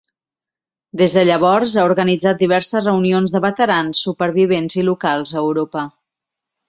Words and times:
Des 1.01 1.15
de 1.17 1.25
llavors, 1.29 1.75
ha 1.75 1.83
organitzat 1.89 2.39
diverses 2.45 2.87
reunions 2.87 3.35
de 3.37 3.43
veterans, 3.45 4.01
supervivents 4.09 4.81
i 4.81 4.87
locals 4.89 5.35
a 5.37 5.45
Europa. 5.47 5.85